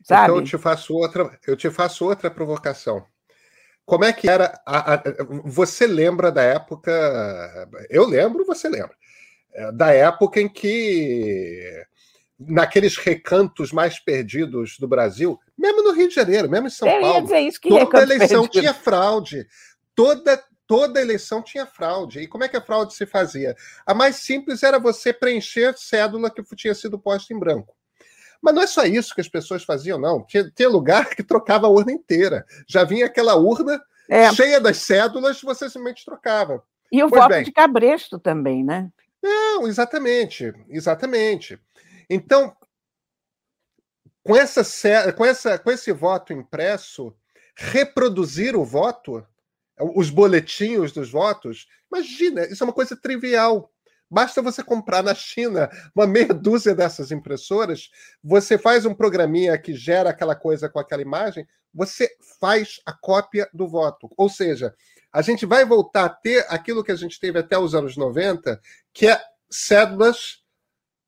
então 0.00 0.36
eu 0.36 0.44
te 0.44 0.58
faço 0.58 0.94
outra, 0.94 1.38
eu 1.46 1.56
te 1.56 1.70
faço 1.70 2.04
outra 2.04 2.30
provocação. 2.30 3.04
Como 3.90 4.04
é 4.04 4.12
que 4.12 4.30
era 4.30 4.62
a, 4.64 4.94
a, 4.94 5.02
você 5.44 5.84
lembra 5.84 6.30
da 6.30 6.42
época? 6.42 7.68
Eu 7.90 8.06
lembro, 8.06 8.46
você 8.46 8.68
lembra 8.68 8.94
é, 9.52 9.72
da 9.72 9.90
época 9.92 10.40
em 10.40 10.48
que 10.48 11.84
naqueles 12.38 12.96
recantos 12.96 13.72
mais 13.72 13.98
perdidos 13.98 14.78
do 14.78 14.86
Brasil, 14.86 15.40
mesmo 15.58 15.82
no 15.82 15.90
Rio 15.90 16.08
de 16.08 16.14
Janeiro, 16.14 16.48
mesmo 16.48 16.68
em 16.68 16.70
São 16.70 16.88
eu 16.88 17.00
Paulo, 17.00 17.26
toda 17.84 18.02
eleição 18.04 18.42
perdido. 18.42 18.60
tinha 18.60 18.74
fraude. 18.74 19.44
Toda 19.92 20.40
toda 20.68 21.00
eleição 21.00 21.42
tinha 21.42 21.66
fraude. 21.66 22.20
E 22.20 22.28
como 22.28 22.44
é 22.44 22.48
que 22.48 22.56
a 22.56 22.62
fraude 22.62 22.94
se 22.94 23.06
fazia? 23.06 23.56
A 23.84 23.92
mais 23.92 24.14
simples 24.16 24.62
era 24.62 24.78
você 24.78 25.12
preencher 25.12 25.76
cédula 25.76 26.30
que 26.30 26.44
tinha 26.54 26.76
sido 26.76 26.96
posta 26.96 27.34
em 27.34 27.38
branco. 27.40 27.74
Mas 28.42 28.54
não 28.54 28.62
é 28.62 28.66
só 28.66 28.84
isso 28.84 29.14
que 29.14 29.20
as 29.20 29.28
pessoas 29.28 29.64
faziam, 29.64 29.98
não. 29.98 30.24
Tinha, 30.24 30.50
tinha 30.50 30.68
lugar 30.68 31.10
que 31.10 31.22
trocava 31.22 31.66
a 31.66 31.70
urna 31.70 31.92
inteira. 31.92 32.46
Já 32.66 32.84
vinha 32.84 33.06
aquela 33.06 33.34
urna 33.34 33.80
é. 34.08 34.32
cheia 34.32 34.60
das 34.60 34.78
cédulas, 34.78 35.40
você 35.40 35.68
simplesmente 35.68 36.04
trocava. 36.04 36.62
E 36.90 37.02
o 37.02 37.08
pois 37.08 37.22
voto 37.22 37.30
bem, 37.30 37.44
de 37.44 37.52
cabresto 37.52 38.18
também, 38.18 38.64
né? 38.64 38.90
Não, 39.22 39.68
exatamente, 39.68 40.52
exatamente. 40.68 41.60
Então, 42.08 42.56
com, 44.24 44.34
essa, 44.34 44.64
com, 45.12 45.24
essa, 45.24 45.58
com 45.58 45.70
esse 45.70 45.92
voto 45.92 46.32
impresso, 46.32 47.14
reproduzir 47.54 48.56
o 48.56 48.64
voto 48.64 49.24
os 49.94 50.10
boletinhos 50.10 50.92
dos 50.92 51.10
votos, 51.10 51.66
imagina, 51.90 52.44
isso 52.44 52.62
é 52.62 52.66
uma 52.66 52.72
coisa 52.72 52.96
trivial. 52.96 53.70
Basta 54.10 54.42
você 54.42 54.62
comprar 54.62 55.02
na 55.02 55.14
China 55.14 55.70
uma 55.94 56.06
meia 56.06 56.34
dúzia 56.34 56.74
dessas 56.74 57.12
impressoras, 57.12 57.90
você 58.22 58.58
faz 58.58 58.84
um 58.84 58.94
programinha 58.94 59.56
que 59.56 59.72
gera 59.72 60.10
aquela 60.10 60.34
coisa 60.34 60.68
com 60.68 60.80
aquela 60.80 61.02
imagem, 61.02 61.46
você 61.72 62.10
faz 62.40 62.80
a 62.84 62.92
cópia 62.92 63.48
do 63.54 63.68
voto. 63.68 64.10
Ou 64.16 64.28
seja, 64.28 64.74
a 65.12 65.22
gente 65.22 65.46
vai 65.46 65.64
voltar 65.64 66.04
a 66.06 66.08
ter 66.08 66.44
aquilo 66.48 66.82
que 66.82 66.92
a 66.92 66.96
gente 66.96 67.20
teve 67.20 67.38
até 67.38 67.56
os 67.56 67.74
anos 67.74 67.96
90, 67.96 68.60
que 68.92 69.06
é 69.06 69.20
cédulas 69.48 70.40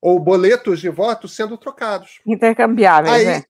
ou 0.01 0.19
boletos 0.19 0.79
de 0.79 0.89
voto 0.89 1.27
sendo 1.27 1.57
trocados. 1.57 2.21
Intercambiáveis, 2.25 3.13
Aí, 3.13 3.25
né? 3.25 3.43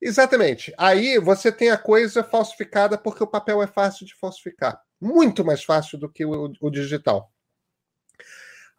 Exatamente. 0.00 0.74
Aí 0.78 1.18
você 1.18 1.50
tem 1.50 1.70
a 1.70 1.78
coisa 1.78 2.22
falsificada 2.22 2.98
porque 2.98 3.22
o 3.22 3.26
papel 3.26 3.62
é 3.62 3.66
fácil 3.66 4.04
de 4.04 4.14
falsificar. 4.14 4.78
Muito 5.00 5.44
mais 5.44 5.64
fácil 5.64 5.98
do 5.98 6.10
que 6.10 6.24
o, 6.24 6.52
o 6.60 6.70
digital. 6.70 7.30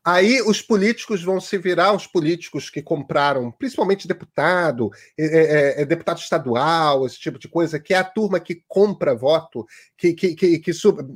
Aí 0.07 0.39
os 0.43 0.61
políticos 0.61 1.23
vão 1.23 1.41
se 1.41 1.57
virar, 1.57 1.91
os 1.91 2.05
políticos 2.05 2.69
que 2.69 2.79
compraram, 2.79 3.51
principalmente 3.51 4.07
deputado, 4.07 4.91
é, 5.17 5.25
é, 5.25 5.81
é, 5.81 5.85
deputado 5.85 6.19
estadual, 6.19 7.07
esse 7.07 7.17
tipo 7.17 7.39
de 7.39 7.47
coisa, 7.47 7.79
que 7.79 7.91
é 7.91 7.97
a 7.97 8.03
turma 8.03 8.39
que 8.39 8.63
compra 8.67 9.15
voto, 9.15 9.65
que, 9.97 10.13
que, 10.13 10.35
que, 10.35 10.59
que, 10.59 10.71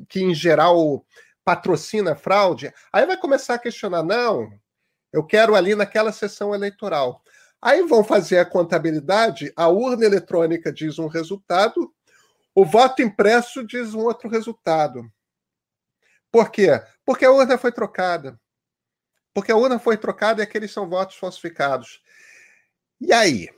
que 0.08 0.24
em 0.24 0.34
geral 0.34 1.05
patrocina 1.46 2.15
fraude. 2.15 2.74
Aí 2.91 3.05
vai 3.05 3.15
começar 3.15 3.53
a 3.53 3.60
questionar: 3.60 4.01
não, 4.01 4.51
eu 5.13 5.24
quero 5.24 5.53
ali 5.53 5.75
naquela 5.75 6.12
sessão 6.12 6.55
eleitoral. 6.55 7.22
Aí 7.62 7.84
vão 7.84 8.03
fazer 8.03 8.39
a 8.39 8.46
contabilidade, 8.46 9.53
a 9.55 9.67
urna 9.67 10.03
eletrônica 10.03 10.74
diz 10.74 10.98
um 10.98 11.08
resultado, 11.08 11.93
o 12.55 12.65
voto 12.65 13.03
impresso 13.03 13.63
diz 13.67 13.93
um 13.93 14.00
outro 14.00 14.27
resultado. 14.27 15.08
Por 16.31 16.50
quê? 16.50 16.69
Porque 17.05 17.24
a 17.24 17.31
urna 17.31 17.55
foi 17.55 17.72
trocada. 17.72 18.39
Porque 19.33 19.51
a 19.51 19.55
urna 19.55 19.79
foi 19.79 19.98
trocada 19.98 20.41
e 20.41 20.43
aqueles 20.43 20.71
são 20.71 20.89
votos 20.89 21.15
falsificados. 21.17 22.01
E 23.00 23.13
aí? 23.13 23.50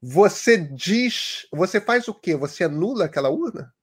Você 0.00 0.56
diz, 0.56 1.46
você 1.52 1.80
faz 1.80 2.06
o 2.08 2.14
quê? 2.14 2.36
Você 2.36 2.64
anula 2.64 3.06
aquela 3.06 3.30
urna? 3.30 3.74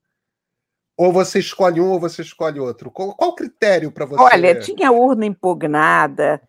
Ou 0.97 1.11
você 1.11 1.39
escolhe 1.39 1.81
um 1.81 1.91
ou 1.91 1.99
você 1.99 2.21
escolhe 2.21 2.59
outro? 2.59 2.89
Qual, 2.89 3.13
qual 3.15 3.31
o 3.31 3.35
critério 3.35 3.91
para 3.91 4.05
você? 4.05 4.23
Olha, 4.23 4.59
tinha 4.59 4.91
urna 4.91 5.25
impugnada, 5.25 6.41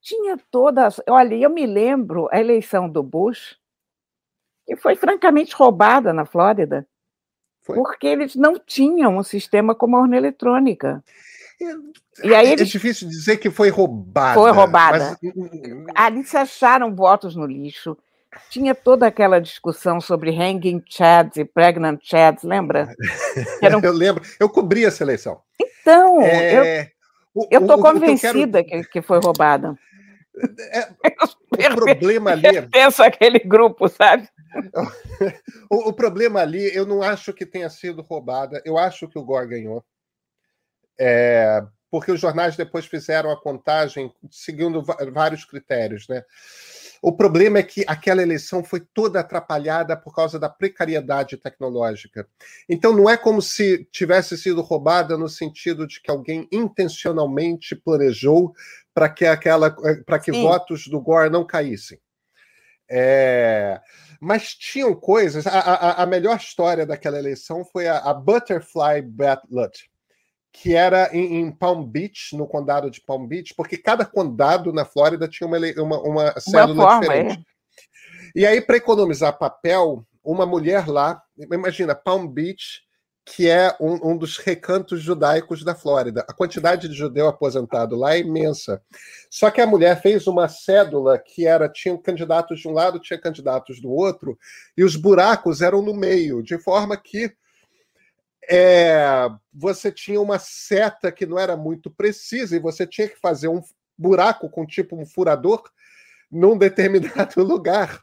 tinha 0.00 0.38
todas. 0.50 1.00
Olha, 1.08 1.34
eu 1.34 1.50
me 1.50 1.66
lembro 1.66 2.28
a 2.30 2.38
eleição 2.38 2.88
do 2.88 3.02
Bush, 3.02 3.58
que 4.64 4.76
foi 4.76 4.94
francamente 4.94 5.54
roubada 5.54 6.12
na 6.12 6.24
Flórida, 6.24 6.86
foi. 7.62 7.74
porque 7.74 8.06
eles 8.06 8.36
não 8.36 8.56
tinham 8.56 9.16
um 9.16 9.22
sistema 9.24 9.74
como 9.74 9.96
a 9.96 10.00
urna 10.02 10.16
eletrônica. 10.16 11.02
É, 11.60 12.26
e 12.26 12.34
aí 12.34 12.46
é 12.46 12.52
eles... 12.52 12.68
É 12.68 12.72
difícil 12.72 13.08
dizer 13.08 13.38
que 13.38 13.50
foi 13.50 13.68
roubada. 13.68 14.34
Foi 14.34 14.50
roubada. 14.50 15.18
Mas... 15.22 15.34
Hum, 15.34 15.42
hum, 15.42 15.50
hum. 15.52 15.86
Ali 15.94 16.24
se 16.24 16.36
acharam 16.36 16.94
votos 16.94 17.34
no 17.34 17.46
lixo. 17.46 17.96
Tinha 18.50 18.74
toda 18.74 19.06
aquela 19.06 19.40
discussão 19.40 20.00
sobre 20.00 20.30
hanging 20.30 20.82
chads 20.86 21.36
e 21.36 21.44
pregnant 21.44 22.00
chads, 22.02 22.44
lembra? 22.44 22.94
Eram... 23.62 23.80
eu 23.80 23.92
lembro. 23.92 24.22
Eu 24.38 24.48
cobri 24.48 24.84
essa 24.84 25.02
eleição. 25.02 25.40
Então, 25.60 26.20
é... 26.22 26.90
eu 27.50 27.60
estou 27.60 27.80
convencida 27.80 28.62
que, 28.62 28.70
quero... 28.70 28.82
que, 28.84 28.90
que 28.90 29.02
foi 29.02 29.18
roubada. 29.18 29.74
É, 30.70 30.88
o 31.72 31.74
problema 31.74 32.30
ali. 32.30 32.62
Penso 32.70 33.02
aquele 33.02 33.40
grupo, 33.40 33.88
sabe? 33.88 34.28
o, 35.68 35.88
o, 35.88 35.92
problema 35.92 36.40
ali, 36.40 36.74
eu 36.74 36.86
não 36.86 37.02
acho 37.02 37.32
que 37.32 37.44
tenha 37.44 37.68
sido 37.68 38.02
roubada. 38.02 38.62
Eu 38.64 38.78
acho 38.78 39.08
que 39.08 39.18
o 39.18 39.24
Gore 39.24 39.48
ganhou. 39.48 39.84
É, 40.98 41.62
porque 41.90 42.12
os 42.12 42.20
jornais 42.20 42.56
depois 42.56 42.86
fizeram 42.86 43.30
a 43.30 43.40
contagem 43.40 44.12
seguindo 44.30 44.82
vários 45.12 45.44
critérios, 45.44 46.06
né? 46.08 46.22
O 47.00 47.12
problema 47.12 47.58
é 47.58 47.62
que 47.62 47.84
aquela 47.86 48.22
eleição 48.22 48.64
foi 48.64 48.80
toda 48.80 49.20
atrapalhada 49.20 49.96
por 49.96 50.12
causa 50.12 50.38
da 50.38 50.48
precariedade 50.48 51.36
tecnológica. 51.36 52.26
Então 52.68 52.92
não 52.92 53.08
é 53.08 53.16
como 53.16 53.40
se 53.40 53.84
tivesse 53.92 54.36
sido 54.36 54.60
roubada 54.62 55.16
no 55.16 55.28
sentido 55.28 55.86
de 55.86 56.00
que 56.00 56.10
alguém 56.10 56.48
intencionalmente 56.50 57.76
planejou 57.76 58.52
para 58.92 59.08
que 59.08 59.24
aquela 59.24 59.70
para 60.04 60.18
que 60.18 60.32
Sim. 60.32 60.42
votos 60.42 60.88
do 60.88 61.00
Gore 61.00 61.30
não 61.30 61.46
caíssem. 61.46 62.00
É, 62.90 63.80
mas 64.20 64.54
tinham 64.54 64.94
coisas. 64.94 65.46
A, 65.46 65.60
a, 65.60 66.02
a, 66.02 66.06
melhor 66.06 66.36
história 66.36 66.86
daquela 66.86 67.18
eleição 67.18 67.64
foi 67.64 67.86
a, 67.86 67.98
a 67.98 68.14
Butterfly 68.14 69.02
Ballot, 69.02 69.88
que 70.60 70.74
era 70.74 71.08
em, 71.12 71.40
em, 71.40 71.52
Palm 71.52 71.84
Beach, 71.84 72.36
no 72.36 72.46
condado 72.46 72.90
de 72.90 73.00
Palm 73.00 73.26
Beach, 73.26 73.54
porque 73.56 73.76
cada 73.76 74.04
condado 74.04 74.72
na 74.72 74.84
Flórida 74.84 75.28
tinha 75.28 75.46
uma, 75.46 75.58
uma, 75.76 76.02
uma 76.02 76.40
célula 76.40 76.82
forma, 76.82 77.00
diferente. 77.00 77.38
É. 77.38 78.40
E 78.40 78.46
aí, 78.46 78.60
para 78.60 78.76
economizar 78.76 79.38
papel, 79.38 80.04
uma 80.22 80.44
mulher 80.44 80.88
lá, 80.88 81.22
imagina, 81.38 81.94
Palm 81.94 82.26
Beach 82.26 82.82
que 83.34 83.46
é 83.46 83.76
um, 83.78 84.12
um, 84.12 84.16
dos 84.16 84.38
recantos 84.38 85.02
judaicos 85.02 85.62
da 85.62 85.74
Flórida. 85.74 86.24
A 86.26 86.32
quantidade 86.32 86.88
de 86.88 86.94
judeu 86.94 87.28
aposentado 87.28 87.94
lá 87.94 88.14
é 88.14 88.20
imensa. 88.20 88.80
Só 89.30 89.50
que 89.50 89.60
a 89.60 89.66
mulher 89.66 90.00
fez 90.00 90.26
uma 90.26 90.48
cédula 90.48 91.18
que 91.18 91.46
era 91.46 91.68
tinha 91.68 91.96
candidatos 91.98 92.60
de 92.60 92.66
um 92.66 92.72
lado, 92.72 92.98
tinha 92.98 93.20
candidatos 93.20 93.82
do 93.82 93.90
outro, 93.90 94.38
e 94.76 94.82
os 94.82 94.96
buracos 94.96 95.60
eram 95.60 95.82
no 95.82 95.94
meio, 95.94 96.42
de 96.42 96.58
forma 96.58 96.96
que 96.96 97.30
é, 98.48 99.28
você 99.52 99.92
tinha 99.92 100.20
uma 100.20 100.38
seta 100.38 101.12
que 101.12 101.26
não 101.26 101.38
era 101.38 101.56
muito 101.56 101.90
precisa 101.90 102.56
e 102.56 102.60
você 102.60 102.86
tinha 102.86 103.08
que 103.08 103.18
fazer 103.20 103.48
um 103.48 103.62
buraco 103.96 104.48
com 104.48 104.64
tipo 104.64 104.96
um 104.96 105.04
furador 105.04 105.62
num 106.30 106.56
determinado 106.56 107.42
lugar. 107.44 108.02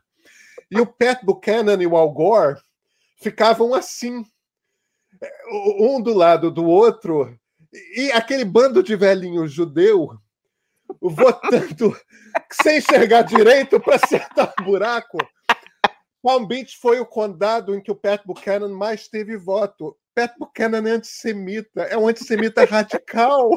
E 0.70 0.80
o 0.80 0.86
Pat 0.86 1.24
Buchanan 1.24 1.82
e 1.82 1.88
o 1.88 1.96
Al 1.96 2.12
Gore 2.12 2.60
ficavam 3.18 3.74
assim 3.74 4.26
um 5.80 6.02
do 6.02 6.14
lado 6.14 6.52
do 6.52 6.66
outro, 6.66 7.38
e 7.96 8.12
aquele 8.12 8.46
bando 8.46 8.84
de 8.84 8.96
velhinho 8.96 9.48
judeu 9.48 10.18
votando 11.02 11.98
sem 12.52 12.78
enxergar 12.78 13.24
direito 13.24 13.80
para 13.80 13.96
acertar 13.96 14.54
o 14.60 14.64
buraco. 14.64 15.18
Palm 16.22 16.46
Beach 16.46 16.78
foi 16.80 17.00
o 17.00 17.06
condado 17.06 17.76
em 17.76 17.82
que 17.82 17.92
o 17.92 17.96
Pat 17.96 18.22
Buchanan 18.26 18.70
mais 18.70 19.08
teve 19.08 19.38
voto. 19.38 19.96
Pat 20.15 20.34
Buchanan 20.39 20.88
é 20.88 20.91
antissemita, 20.93 21.82
é 21.82 21.97
um 21.97 22.08
antissemita 22.08 22.63
radical. 22.65 23.49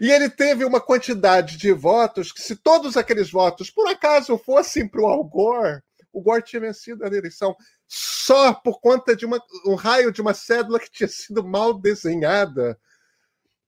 E 0.00 0.12
ele 0.12 0.28
teve 0.28 0.62
uma 0.62 0.78
quantidade 0.78 1.56
de 1.56 1.72
votos 1.72 2.30
que, 2.30 2.42
se 2.42 2.54
todos 2.54 2.98
aqueles 2.98 3.30
votos 3.30 3.70
por 3.70 3.88
acaso 3.88 4.36
fossem 4.36 4.86
para 4.86 5.00
o 5.00 5.06
Al 5.06 5.24
Gore, 5.24 5.80
o 6.12 6.20
Gore 6.20 6.42
tinha 6.42 6.60
vencido 6.60 7.02
a 7.02 7.08
eleição 7.08 7.56
só 7.88 8.52
por 8.52 8.78
conta 8.78 9.16
de 9.16 9.24
uma, 9.24 9.42
um 9.66 9.74
raio 9.74 10.12
de 10.12 10.20
uma 10.20 10.34
cédula 10.34 10.78
que 10.78 10.90
tinha 10.90 11.08
sido 11.08 11.42
mal 11.42 11.72
desenhada 11.72 12.78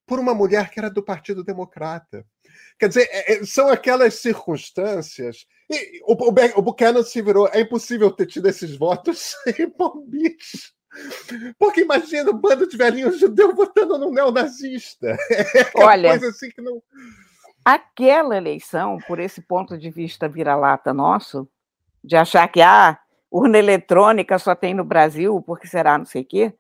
por 0.07 0.21
uma 0.21 0.35
mulher 0.35 0.71
que 0.71 0.79
era 0.79 0.91
do 0.91 1.03
Partido 1.03 1.43
Democrata. 1.43 2.25
Quer 2.79 2.89
dizer, 2.89 3.09
é, 3.11 3.35
é 3.35 3.45
são 3.45 3.69
aquelas 3.69 4.15
circunstâncias. 4.15 5.47
E 5.69 6.01
o, 6.05 6.13
o, 6.13 6.59
o 6.59 6.63
Buchanan 6.63 7.03
se 7.03 7.21
virou. 7.23 7.49
É 7.49 7.61
impossível 7.61 8.11
ter 8.11 8.27
tido 8.27 8.49
esses 8.49 8.77
votos 8.77 9.35
em 9.59 9.69
Palm 9.69 10.05
Beach. 10.07 10.76
Porque 11.59 11.83
imagina 11.83 12.31
um 12.31 12.37
bando 12.37 12.67
de 12.67 12.77
velhinhos 12.77 13.19
judeus 13.19 13.55
votando 13.55 13.99
no 13.99 14.11
neonazista. 14.11 15.17
É 15.31 15.71
Olha, 15.83 16.11
coisa 16.11 16.29
assim 16.29 16.51
que 16.51 16.61
não. 16.61 16.83
Aquela 17.65 18.37
eleição, 18.37 18.99
por 19.07 19.19
esse 19.19 19.43
ponto 19.43 19.77
de 19.77 19.91
vista 19.91 20.29
vira-lata 20.29 20.95
nosso, 20.95 21.49
de 22.03 22.17
achar 22.17 22.47
que 22.49 22.61
ah, 22.61 22.99
urna 23.31 23.59
eletrônica 23.59 24.39
só 24.39 24.55
tem 24.55 24.75
no 24.75 24.85
Brasil, 24.85 25.43
porque 25.43 25.67
será 25.67 25.99
não 25.99 26.05
sei 26.05 26.23
o 26.23 26.25
quê. 26.25 26.55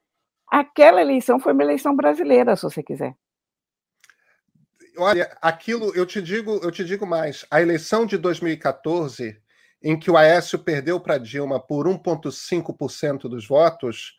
Aquela 0.50 1.00
eleição 1.00 1.38
foi 1.38 1.52
uma 1.52 1.62
eleição 1.62 1.94
brasileira, 1.94 2.56
se 2.56 2.62
você 2.62 2.82
quiser. 2.82 3.14
Olha, 4.98 5.36
aquilo 5.42 5.94
eu 5.94 6.06
te 6.06 6.22
digo, 6.22 6.58
eu 6.62 6.70
te 6.70 6.84
digo 6.84 7.06
mais. 7.06 7.44
A 7.50 7.60
eleição 7.60 8.06
de 8.06 8.16
2014, 8.16 9.40
em 9.82 9.98
que 9.98 10.10
o 10.10 10.16
Aécio 10.16 10.58
perdeu 10.58 10.98
para 11.00 11.18
Dilma 11.18 11.60
por 11.60 11.86
1,5% 11.86 13.22
dos 13.22 13.46
votos, 13.46 14.16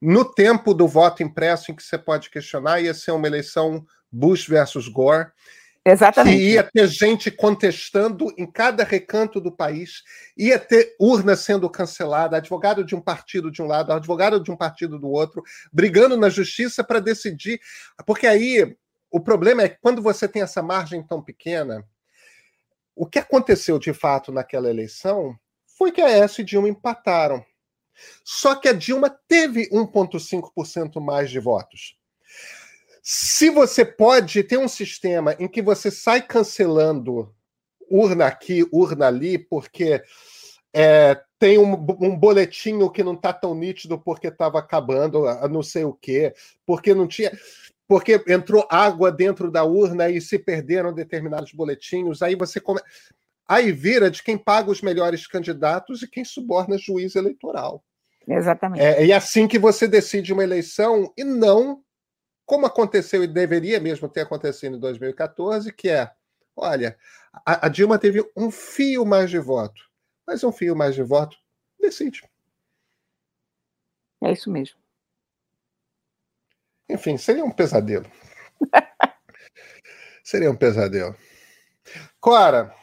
no 0.00 0.24
tempo 0.24 0.74
do 0.74 0.86
voto 0.86 1.22
impresso, 1.22 1.70
em 1.70 1.74
que 1.74 1.82
você 1.82 1.96
pode 1.96 2.30
questionar, 2.30 2.80
ia 2.80 2.92
ser 2.92 3.12
uma 3.12 3.26
eleição 3.26 3.84
Bush 4.12 4.46
versus 4.46 4.88
Gore. 4.88 5.28
Exatamente. 5.84 6.36
Que 6.36 6.50
ia 6.50 6.64
ter 6.64 6.88
gente 6.88 7.30
contestando 7.30 8.34
em 8.36 8.44
cada 8.44 8.82
recanto 8.82 9.40
do 9.40 9.52
país, 9.52 10.02
ia 10.36 10.58
ter 10.58 10.96
urna 11.00 11.36
sendo 11.36 11.70
cancelada, 11.70 12.36
advogado 12.36 12.84
de 12.84 12.96
um 12.96 13.00
partido 13.00 13.52
de 13.52 13.62
um 13.62 13.66
lado, 13.66 13.92
advogado 13.92 14.42
de 14.42 14.50
um 14.50 14.56
partido 14.56 14.98
do 14.98 15.08
outro, 15.08 15.42
brigando 15.72 16.16
na 16.16 16.28
justiça 16.28 16.82
para 16.82 16.98
decidir. 16.98 17.60
Porque 18.04 18.26
aí 18.26 18.76
o 19.10 19.20
problema 19.20 19.62
é 19.62 19.68
que 19.68 19.78
quando 19.80 20.02
você 20.02 20.26
tem 20.26 20.42
essa 20.42 20.60
margem 20.60 21.02
tão 21.06 21.22
pequena, 21.22 21.84
o 22.96 23.06
que 23.06 23.18
aconteceu 23.18 23.78
de 23.78 23.92
fato 23.92 24.32
naquela 24.32 24.70
eleição 24.70 25.38
foi 25.78 25.92
que 25.92 26.00
a 26.00 26.08
S 26.08 26.40
e 26.40 26.44
Dilma 26.44 26.68
empataram. 26.68 27.44
Só 28.24 28.54
que 28.54 28.68
a 28.68 28.72
Dilma 28.72 29.10
teve 29.28 29.68
1,5% 29.68 31.00
mais 31.00 31.30
de 31.30 31.38
votos. 31.38 31.96
Se 33.02 33.50
você 33.50 33.84
pode 33.84 34.42
ter 34.42 34.58
um 34.58 34.66
sistema 34.66 35.36
em 35.38 35.46
que 35.46 35.62
você 35.62 35.90
sai 35.90 36.22
cancelando 36.22 37.32
urna 37.88 38.26
aqui, 38.26 38.66
urna 38.72 39.06
ali, 39.06 39.38
porque 39.38 40.02
é, 40.74 41.20
tem 41.38 41.58
um, 41.58 41.74
um 42.00 42.16
boletinho 42.16 42.90
que 42.90 43.04
não 43.04 43.14
está 43.14 43.32
tão 43.32 43.54
nítido 43.54 43.98
porque 43.98 44.28
estava 44.28 44.58
acabando, 44.58 45.24
não 45.48 45.62
sei 45.62 45.84
o 45.84 45.92
quê, 45.92 46.34
porque 46.64 46.94
não 46.94 47.06
tinha. 47.06 47.30
Porque 47.88 48.22
entrou 48.26 48.66
água 48.70 49.12
dentro 49.12 49.50
da 49.50 49.64
urna 49.64 50.08
e 50.10 50.20
se 50.20 50.38
perderam 50.38 50.92
determinados 50.92 51.52
boletinhos. 51.52 52.22
Aí 52.22 52.34
você 52.34 52.60
come... 52.60 52.80
Aí 53.48 53.70
vira 53.70 54.10
de 54.10 54.22
quem 54.22 54.36
paga 54.36 54.70
os 54.70 54.82
melhores 54.82 55.26
candidatos 55.26 56.02
e 56.02 56.08
quem 56.08 56.24
suborna 56.24 56.76
juiz 56.76 57.14
eleitoral. 57.14 57.84
Exatamente. 58.26 58.82
É, 58.82 59.06
e 59.06 59.12
é 59.12 59.14
assim 59.14 59.46
que 59.46 59.58
você 59.58 59.86
decide 59.86 60.32
uma 60.32 60.42
eleição 60.42 61.12
e 61.16 61.22
não 61.22 61.80
como 62.46 62.64
aconteceu 62.64 63.24
e 63.24 63.26
deveria 63.26 63.80
mesmo 63.80 64.08
ter 64.08 64.20
acontecido 64.20 64.76
em 64.76 64.80
2014, 64.80 65.72
que 65.72 65.88
é, 65.88 66.10
olha, 66.54 66.96
a, 67.44 67.66
a 67.66 67.68
Dilma 67.68 67.98
teve 67.98 68.24
um 68.36 68.50
fio 68.52 69.04
mais 69.04 69.28
de 69.28 69.38
voto, 69.38 69.82
mas 70.24 70.44
um 70.44 70.52
fio 70.52 70.76
mais 70.76 70.94
de 70.94 71.02
voto 71.02 71.36
decide. 71.78 72.22
É 74.22 74.32
isso 74.32 74.50
mesmo. 74.50 74.78
Enfim, 76.88 77.16
seria 77.16 77.44
um 77.44 77.50
pesadelo. 77.50 78.06
seria 80.22 80.50
um 80.50 80.56
pesadelo. 80.56 81.16
Cora, 82.20 82.74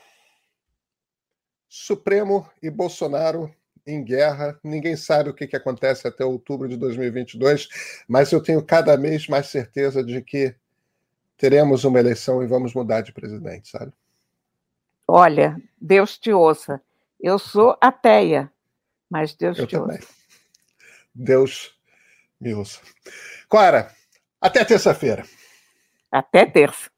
Supremo 1.67 2.49
e 2.61 2.69
Bolsonaro 2.69 3.53
em 3.85 4.03
guerra. 4.03 4.59
Ninguém 4.63 4.95
sabe 4.95 5.29
o 5.29 5.33
que, 5.33 5.47
que 5.47 5.55
acontece 5.55 6.07
até 6.07 6.23
outubro 6.23 6.67
de 6.67 6.77
2022, 6.77 7.67
mas 8.07 8.31
eu 8.31 8.41
tenho 8.41 8.63
cada 8.63 8.97
mês 8.97 9.27
mais 9.27 9.47
certeza 9.47 10.03
de 10.03 10.21
que 10.21 10.55
teremos 11.37 11.83
uma 11.83 11.99
eleição 11.99 12.43
e 12.43 12.47
vamos 12.47 12.73
mudar 12.73 13.01
de 13.01 13.11
presidente, 13.11 13.69
sabe? 13.69 13.91
Olha, 15.07 15.61
Deus 15.79 16.17
te 16.17 16.31
ouça. 16.31 16.81
Eu 17.19 17.37
sou 17.37 17.77
ateia, 17.81 18.51
mas 19.09 19.33
Deus 19.33 19.57
eu 19.57 19.67
te 19.67 19.75
também. 19.75 19.97
ouça. 19.97 20.13
Deus 21.13 21.77
me 22.39 22.53
ouça. 22.53 22.81
Clara, 23.53 23.91
até 24.41 24.65
terça-feira. 24.65 25.23
Até 26.11 26.43
terça. 26.43 26.89